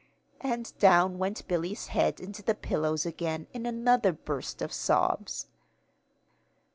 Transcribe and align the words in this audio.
And 0.41 0.75
down 0.79 1.19
went 1.19 1.47
Billy's 1.47 1.85
head 1.89 2.19
into 2.19 2.41
the 2.41 2.55
pillows 2.55 3.05
again 3.05 3.45
in 3.53 3.67
another 3.67 4.11
burst 4.11 4.59
of 4.63 4.73
sobs. 4.73 5.45